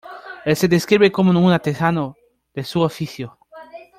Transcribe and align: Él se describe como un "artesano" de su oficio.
Él 0.45 0.55
se 0.55 0.67
describe 0.67 1.11
como 1.11 1.29
un 1.39 1.51
"artesano" 1.51 2.15
de 2.55 2.63
su 2.63 2.81
oficio. 2.81 3.37